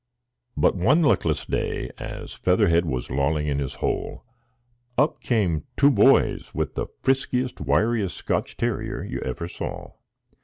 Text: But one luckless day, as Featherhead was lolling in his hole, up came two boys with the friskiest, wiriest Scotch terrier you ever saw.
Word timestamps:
But 0.57 0.75
one 0.75 1.03
luckless 1.03 1.45
day, 1.45 1.91
as 1.99 2.33
Featherhead 2.33 2.85
was 2.85 3.11
lolling 3.11 3.45
in 3.45 3.59
his 3.59 3.75
hole, 3.75 4.25
up 4.97 5.21
came 5.21 5.65
two 5.77 5.91
boys 5.91 6.55
with 6.55 6.73
the 6.73 6.87
friskiest, 7.03 7.61
wiriest 7.63 8.17
Scotch 8.17 8.57
terrier 8.57 9.03
you 9.03 9.19
ever 9.19 9.47
saw. 9.47 9.91